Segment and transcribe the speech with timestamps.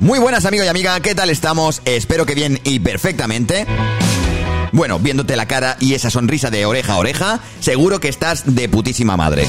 [0.00, 1.82] Muy buenas amigo y amiga, ¿qué tal estamos?
[1.84, 3.66] Espero que bien y perfectamente.
[4.72, 8.66] Bueno, viéndote la cara y esa sonrisa de oreja a oreja, seguro que estás de
[8.70, 9.44] putísima madre.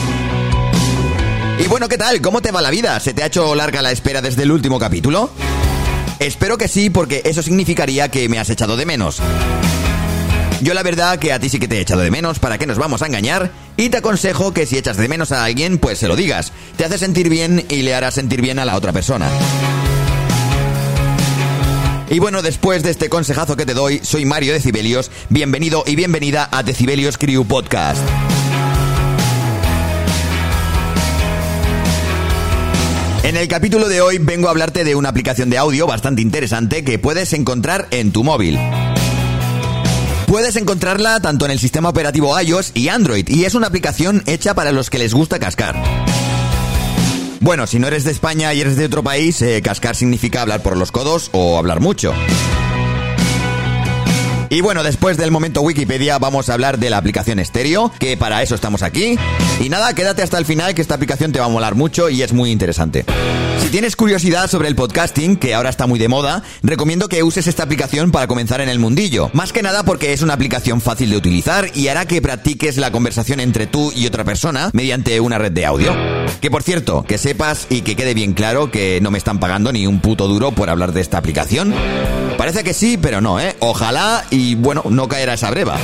[1.58, 2.20] Y bueno, ¿qué tal?
[2.20, 3.00] ¿Cómo te va la vida?
[3.00, 5.30] ¿Se te ha hecho larga la espera desde el último capítulo?
[6.20, 9.22] Espero que sí, porque eso significaría que me has echado de menos.
[10.62, 12.68] Yo la verdad que a ti sí que te he echado de menos, ¿para qué
[12.68, 13.52] nos vamos a engañar?
[13.78, 16.52] Y te aconsejo que si echas de menos a alguien, pues se lo digas.
[16.76, 19.30] Te hace sentir bien y le hará sentir bien a la otra persona.
[22.12, 25.10] Y bueno, después de este consejazo que te doy, soy Mario Decibelios.
[25.30, 28.02] Bienvenido y bienvenida a Decibelios Crew Podcast.
[33.24, 36.84] En el capítulo de hoy vengo a hablarte de una aplicación de audio bastante interesante
[36.84, 38.60] que puedes encontrar en tu móvil.
[40.28, 44.54] Puedes encontrarla tanto en el sistema operativo iOS y Android y es una aplicación hecha
[44.54, 45.82] para los que les gusta cascar.
[47.42, 50.62] Bueno, si no eres de España y eres de otro país, eh, cascar significa hablar
[50.62, 52.14] por los codos o hablar mucho.
[54.52, 58.44] Y bueno, después del momento Wikipedia vamos a hablar de la aplicación estéreo, que para
[58.44, 59.18] eso estamos aquí.
[59.62, 62.22] Y nada, quédate hasta el final que esta aplicación te va a molar mucho y
[62.22, 63.06] es muy interesante.
[63.62, 67.48] Si tienes curiosidad sobre el podcasting, que ahora está muy de moda, recomiendo que uses
[67.48, 69.30] esta aplicación para comenzar en el mundillo.
[69.32, 72.92] Más que nada porque es una aplicación fácil de utilizar y hará que practiques la
[72.92, 75.96] conversación entre tú y otra persona mediante una red de audio.
[76.42, 79.72] Que por cierto, que sepas y que quede bien claro que no me están pagando
[79.72, 81.74] ni un puto duro por hablar de esta aplicación.
[82.42, 83.56] Parece que sí, pero no, ¿eh?
[83.60, 85.78] Ojalá y bueno, no caerá esa breva.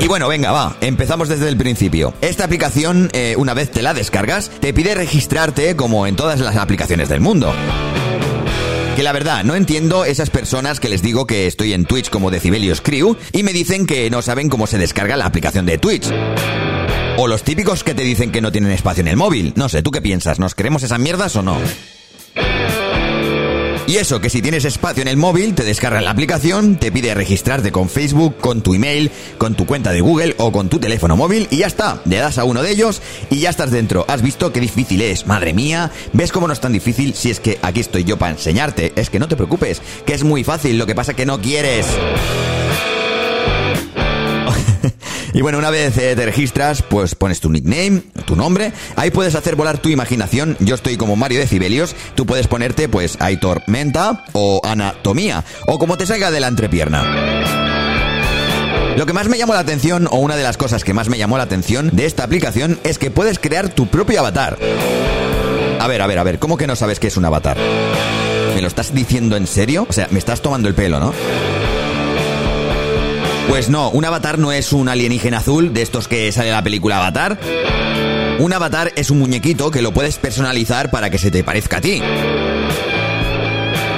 [0.00, 2.12] Y bueno, venga, va, empezamos desde el principio.
[2.20, 6.56] Esta aplicación, eh, una vez te la descargas, te pide registrarte como en todas las
[6.56, 7.54] aplicaciones del mundo.
[8.96, 12.32] Que la verdad, no entiendo esas personas que les digo que estoy en Twitch como
[12.32, 16.10] Decibelios Crew y me dicen que no saben cómo se descarga la aplicación de Twitch.
[17.16, 19.52] O los típicos que te dicen que no tienen espacio en el móvil.
[19.54, 20.40] No sé, ¿tú qué piensas?
[20.40, 21.56] ¿Nos queremos esas mierdas o no?
[23.86, 27.14] Y eso, que si tienes espacio en el móvil, te descarga la aplicación, te pide
[27.14, 31.16] registrarte con Facebook, con tu email, con tu cuenta de Google o con tu teléfono
[31.16, 32.00] móvil y ya está.
[32.04, 34.04] Le das a uno de ellos y ya estás dentro.
[34.08, 35.26] ¿Has visto qué difícil es?
[35.26, 38.32] Madre mía, ¿ves cómo no es tan difícil si es que aquí estoy yo para
[38.32, 38.92] enseñarte?
[38.96, 41.86] Es que no te preocupes, que es muy fácil, lo que pasa que no quieres.
[45.32, 48.72] Y bueno, una vez eh, te registras, pues pones tu nickname, tu nombre.
[48.96, 50.56] Ahí puedes hacer volar tu imaginación.
[50.60, 51.94] Yo estoy como Mario de Cibelios.
[52.14, 55.44] Tú puedes ponerte, pues, Aitor Menta o Anatomía.
[55.66, 57.04] O como te salga de la entrepierna.
[58.96, 61.16] Lo que más me llamó la atención, o una de las cosas que más me
[61.16, 64.58] llamó la atención de esta aplicación, es que puedes crear tu propio avatar.
[65.78, 67.56] A ver, a ver, a ver, ¿cómo que no sabes qué es un avatar?
[68.54, 69.86] ¿Me lo estás diciendo en serio?
[69.88, 71.14] O sea, me estás tomando el pelo, ¿no?
[73.48, 76.62] Pues no, un avatar no es un alienígena azul de estos que sale en la
[76.62, 77.38] película Avatar.
[78.38, 81.80] Un avatar es un muñequito que lo puedes personalizar para que se te parezca a
[81.80, 82.00] ti.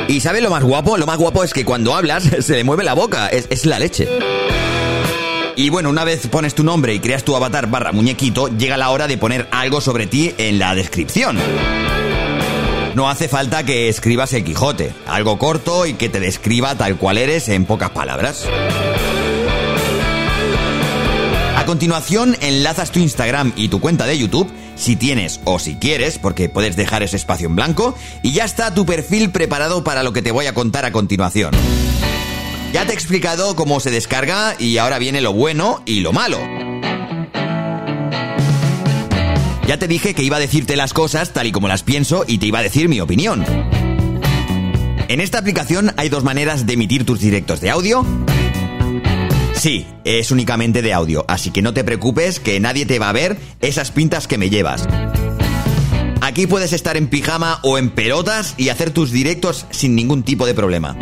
[0.08, 0.96] ¿Y sabes lo más guapo?
[0.96, 3.78] Lo más guapo es que cuando hablas se le mueve la boca, es, es la
[3.78, 4.08] leche.
[5.54, 8.90] Y bueno, una vez pones tu nombre y creas tu avatar barra muñequito, llega la
[8.90, 11.38] hora de poner algo sobre ti en la descripción.
[12.94, 17.16] No hace falta que escribas el Quijote, algo corto y que te describa tal cual
[17.16, 18.46] eres en pocas palabras.
[21.62, 26.18] A continuación, enlazas tu Instagram y tu cuenta de YouTube, si tienes o si quieres,
[26.18, 30.12] porque puedes dejar ese espacio en blanco, y ya está tu perfil preparado para lo
[30.12, 31.54] que te voy a contar a continuación.
[32.72, 36.40] Ya te he explicado cómo se descarga y ahora viene lo bueno y lo malo.
[39.68, 42.38] Ya te dije que iba a decirte las cosas tal y como las pienso y
[42.38, 43.44] te iba a decir mi opinión.
[45.06, 48.04] En esta aplicación hay dos maneras de emitir tus directos de audio
[49.62, 53.12] Sí, es únicamente de audio, así que no te preocupes que nadie te va a
[53.12, 54.88] ver esas pintas que me llevas.
[56.20, 60.46] Aquí puedes estar en pijama o en pelotas y hacer tus directos sin ningún tipo
[60.46, 60.96] de problema.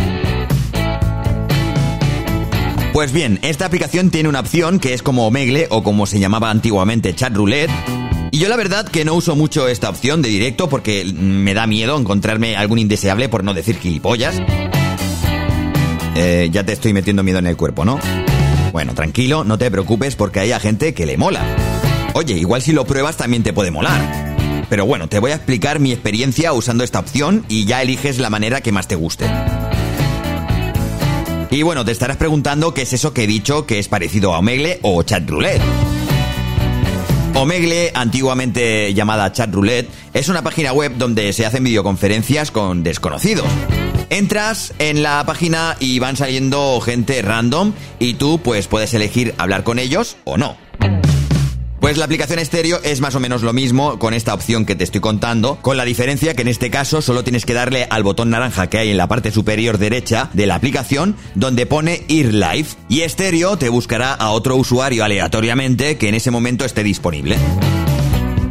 [2.93, 6.51] Pues bien, esta aplicación tiene una opción que es como Omegle o como se llamaba
[6.51, 7.71] antiguamente Chat Roulette.
[8.31, 11.67] Y yo la verdad que no uso mucho esta opción de directo porque me da
[11.67, 14.37] miedo encontrarme algún indeseable por no decir gilipollas.
[16.15, 17.99] Eh, ya te estoy metiendo miedo en el cuerpo, ¿no?
[18.73, 21.45] Bueno, tranquilo, no te preocupes porque hay gente que le mola.
[22.15, 24.31] Oye, igual si lo pruebas también te puede molar.
[24.69, 28.31] Pero bueno, te voy a explicar mi experiencia usando esta opción y ya eliges la
[28.31, 29.27] manera que más te guste.
[31.51, 34.39] Y bueno, te estarás preguntando qué es eso que he dicho que es parecido a
[34.39, 35.63] Omegle o Chat Roulette.
[37.35, 43.47] Omegle, antiguamente llamada Chat Roulette, es una página web donde se hacen videoconferencias con desconocidos.
[44.11, 49.63] Entras en la página y van saliendo gente random y tú pues puedes elegir hablar
[49.63, 50.57] con ellos o no.
[51.81, 54.85] Pues la aplicación estéreo es más o menos lo mismo con esta opción que te
[54.85, 58.31] estoy contando, con la diferencia que en este caso solo tienes que darle al botón
[58.31, 62.69] naranja que hay en la parte superior derecha de la aplicación donde pone Ir Live
[62.89, 67.39] y estéreo te buscará a otro usuario aleatoriamente que en ese momento esté disponible.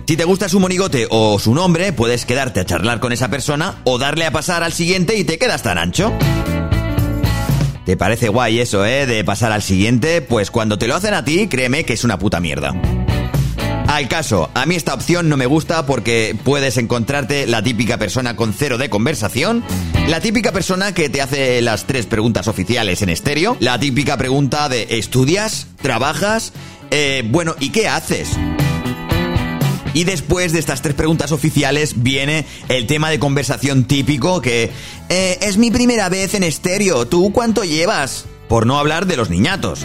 [0.10, 3.76] Si te gusta su monigote o su nombre, puedes quedarte a charlar con esa persona
[3.84, 6.12] o darle a pasar al siguiente y te quedas tan ancho.
[7.86, 9.06] ¿Te parece guay eso, eh?
[9.06, 12.18] De pasar al siguiente, pues cuando te lo hacen a ti, créeme que es una
[12.18, 12.74] puta mierda.
[13.86, 18.36] Al caso, a mí esta opción no me gusta porque puedes encontrarte la típica persona
[18.36, 19.64] con cero de conversación,
[20.08, 24.70] la típica persona que te hace las tres preguntas oficiales en estéreo, la típica pregunta
[24.70, 25.68] de ¿estudias?
[25.84, 26.52] ¿Trabajas?
[26.90, 28.30] Eh, bueno, ¿y qué haces?
[29.94, 34.72] Y después de estas tres preguntas oficiales viene el tema de conversación típico que
[35.10, 38.26] eh, es mi primera vez en estéreo, ¿tú cuánto llevas?
[38.48, 39.82] Por no hablar de los niñatos.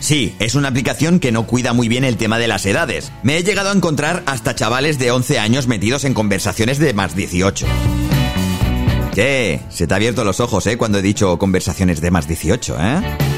[0.00, 3.12] Sí, es una aplicación que no cuida muy bien el tema de las edades.
[3.22, 7.16] Me he llegado a encontrar hasta chavales de 11 años metidos en conversaciones de más
[7.16, 7.66] 18.
[9.14, 9.60] ¿Qué?
[9.68, 10.78] Se te ha abierto los ojos, ¿eh?
[10.78, 13.37] Cuando he dicho conversaciones de más 18, ¿eh?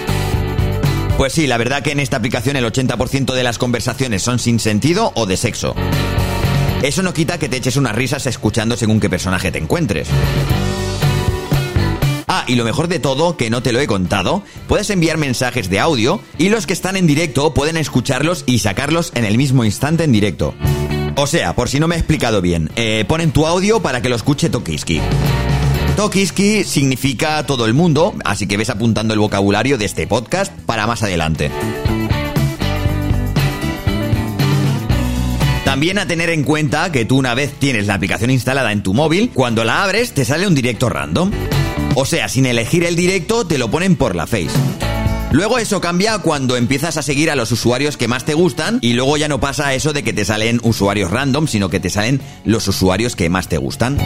[1.21, 4.59] Pues sí, la verdad que en esta aplicación el 80% de las conversaciones son sin
[4.59, 5.75] sentido o de sexo.
[6.83, 10.09] Eso no quita que te eches unas risas escuchando según qué personaje te encuentres.
[12.27, 15.69] Ah, y lo mejor de todo, que no te lo he contado, puedes enviar mensajes
[15.69, 19.67] de audio y los que están en directo pueden escucharlos y sacarlos en el mismo
[19.67, 20.55] instante en directo.
[21.17, 24.09] O sea, por si no me he explicado bien, eh, ponen tu audio para que
[24.09, 25.03] lo escuche Tokiski.
[26.01, 30.87] Tokiski significa todo el mundo, así que ves apuntando el vocabulario de este podcast para
[30.87, 31.51] más adelante.
[35.67, 38.95] También a tener en cuenta que tú una vez tienes la aplicación instalada en tu
[38.95, 41.33] móvil, cuando la abres te sale un directo random.
[41.95, 44.49] O sea, sin elegir el directo te lo ponen por la face.
[45.33, 48.95] Luego eso cambia cuando empiezas a seguir a los usuarios que más te gustan y
[48.95, 52.23] luego ya no pasa eso de que te salen usuarios random, sino que te salen
[52.47, 53.99] los usuarios que más te gustan.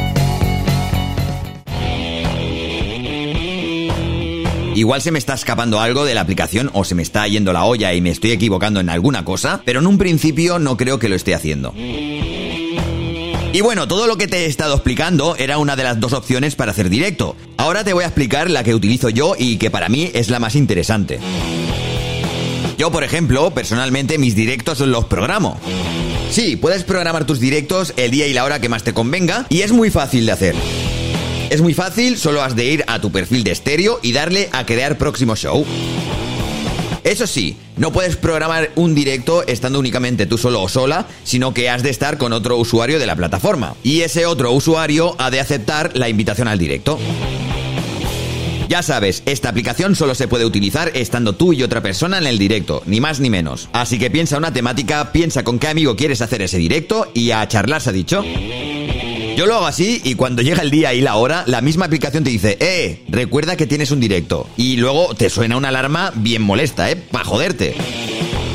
[4.75, 7.65] Igual se me está escapando algo de la aplicación o se me está yendo la
[7.65, 11.09] olla y me estoy equivocando en alguna cosa, pero en un principio no creo que
[11.09, 11.73] lo esté haciendo.
[11.77, 16.57] Y bueno, todo lo que te he estado explicando era una de las dos opciones
[16.57, 17.37] para hacer directo.
[17.57, 20.41] Ahora te voy a explicar la que utilizo yo y que para mí es la
[20.41, 21.21] más interesante.
[22.77, 25.61] Yo, por ejemplo, personalmente mis directos los programo.
[26.31, 29.61] Sí, puedes programar tus directos el día y la hora que más te convenga y
[29.61, 30.57] es muy fácil de hacer.
[31.55, 34.67] Es muy fácil, solo has de ir a tu perfil de estéreo y darle a
[34.67, 35.65] crear próximo show.
[37.05, 41.71] Eso sí, no puedes programar un directo estando únicamente tú solo o sola, sino que
[41.71, 43.77] has de estar con otro usuario de la plataforma.
[43.85, 46.99] Y ese otro usuario ha de aceptar la invitación al directo.
[48.69, 52.37] Ya sabes, esta aplicación solo se puede utilizar estando tú y otra persona en el
[52.37, 53.69] directo, ni más ni menos.
[53.73, 57.47] Así que piensa una temática, piensa con qué amigo quieres hacer ese directo y a
[57.47, 58.25] charlar se ha dicho.
[59.37, 62.23] Yo lo hago así y cuando llega el día y la hora, la misma aplicación
[62.23, 64.47] te dice, eh, recuerda que tienes un directo.
[64.57, 67.75] Y luego te suena una alarma bien molesta, eh, para joderte.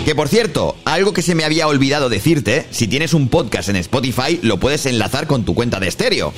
[0.05, 3.75] Que por cierto, algo que se me había olvidado decirte, si tienes un podcast en
[3.75, 6.33] Spotify, lo puedes enlazar con tu cuenta de estéreo.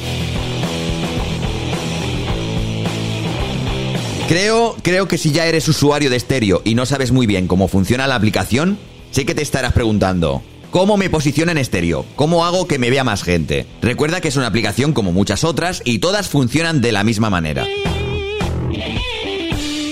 [4.27, 7.67] Creo, creo que si ya eres usuario de estéreo y no sabes muy bien cómo
[7.67, 8.79] funciona la aplicación,
[9.11, 12.05] sé que te estarás preguntando, ¿Cómo me posiciona en estéreo?
[12.15, 13.65] ¿Cómo hago que me vea más gente?
[13.81, 17.67] Recuerda que es una aplicación como muchas otras y todas funcionan de la misma manera.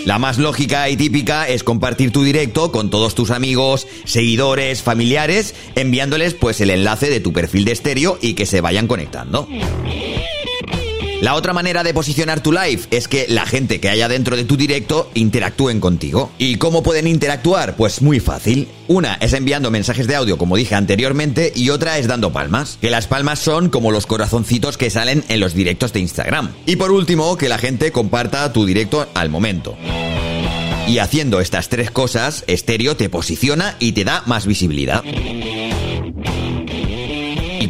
[0.05, 5.53] La más lógica y típica es compartir tu directo con todos tus amigos, seguidores, familiares,
[5.75, 9.50] enviándoles pues el enlace de tu perfil de estéreo y que se vayan conectando.
[11.22, 14.46] La otra manera de posicionar tu live es que la gente que haya dentro de
[14.46, 16.32] tu directo interactúen contigo.
[16.38, 17.76] ¿Y cómo pueden interactuar?
[17.76, 18.70] Pues muy fácil.
[18.88, 22.78] Una es enviando mensajes de audio, como dije anteriormente, y otra es dando palmas.
[22.80, 26.54] Que las palmas son como los corazoncitos que salen en los directos de Instagram.
[26.66, 29.76] Y por último, que la gente comparta tu directo al momento.
[30.88, 35.04] Y haciendo estas tres cosas, Estéreo te posiciona y te da más visibilidad.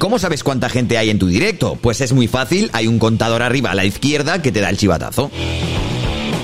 [0.10, 1.78] ¿Y cómo sabes cuánta gente hay en tu directo?
[1.80, 4.78] Pues es muy fácil, hay un contador arriba a la izquierda que te da el
[4.78, 5.30] chivatazo.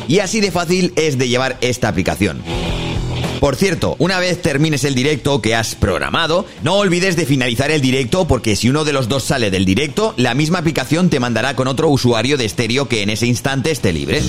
[0.08, 2.44] Y así de fácil es de llevar esta aplicación.
[3.40, 7.82] Por cierto, una vez termines el directo que has programado, no olvides de finalizar el
[7.82, 11.56] directo porque si uno de los dos sale del directo, la misma aplicación te mandará
[11.56, 14.22] con otro usuario de estéreo que en ese instante esté libre.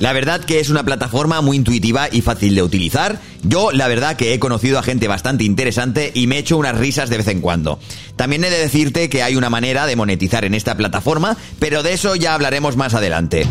[0.00, 3.20] La verdad que es una plataforma muy intuitiva y fácil de utilizar.
[3.42, 6.78] Yo la verdad que he conocido a gente bastante interesante y me he hecho unas
[6.78, 7.78] risas de vez en cuando.
[8.16, 11.92] También he de decirte que hay una manera de monetizar en esta plataforma, pero de
[11.92, 13.46] eso ya hablaremos más adelante.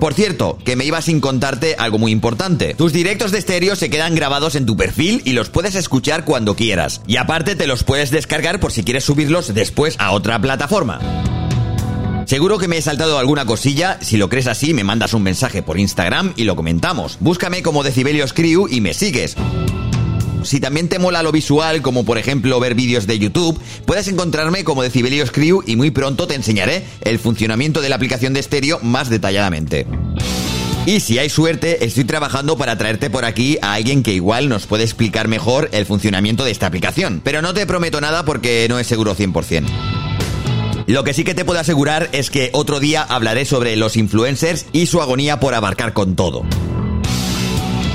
[0.00, 2.74] Por cierto, que me iba sin contarte algo muy importante.
[2.74, 6.56] Tus directos de estéreo se quedan grabados en tu perfil y los puedes escuchar cuando
[6.56, 7.00] quieras.
[7.06, 11.00] Y aparte te los puedes descargar por si quieres subirlos después a otra plataforma.
[12.26, 15.62] Seguro que me he saltado alguna cosilla, si lo crees así me mandas un mensaje
[15.62, 17.18] por Instagram y lo comentamos.
[17.20, 19.36] Búscame como Decibelios Crew y me sigues.
[20.42, 24.64] Si también te mola lo visual, como por ejemplo ver vídeos de YouTube, puedes encontrarme
[24.64, 28.78] como Decibelios Crew y muy pronto te enseñaré el funcionamiento de la aplicación de estéreo
[28.82, 29.86] más detalladamente.
[30.86, 34.66] Y si hay suerte, estoy trabajando para traerte por aquí a alguien que igual nos
[34.66, 37.22] puede explicar mejor el funcionamiento de esta aplicación.
[37.24, 39.64] Pero no te prometo nada porque no es seguro 100%.
[40.86, 44.66] Lo que sí que te puedo asegurar es que otro día hablaré sobre los influencers
[44.72, 46.42] y su agonía por abarcar con todo.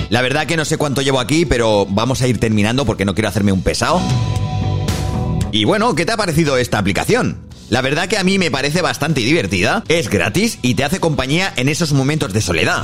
[0.09, 3.13] La verdad que no sé cuánto llevo aquí, pero vamos a ir terminando porque no
[3.13, 4.01] quiero hacerme un pesado.
[5.51, 7.37] Y bueno, ¿qué te ha parecido esta aplicación?
[7.69, 11.53] La verdad que a mí me parece bastante divertida, es gratis y te hace compañía
[11.55, 12.83] en esos momentos de soledad.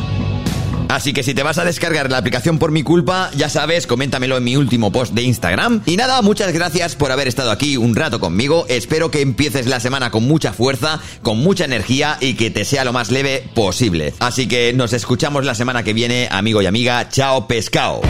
[0.89, 4.37] Así que si te vas a descargar la aplicación por mi culpa, ya sabes, coméntamelo
[4.37, 5.81] en mi último post de Instagram.
[5.85, 8.65] Y nada, muchas gracias por haber estado aquí un rato conmigo.
[8.69, 12.85] Espero que empieces la semana con mucha fuerza, con mucha energía y que te sea
[12.85, 14.13] lo más leve posible.
[14.19, 17.09] Así que nos escuchamos la semana que viene, amigo y amiga.
[17.09, 18.01] Chao, pescado.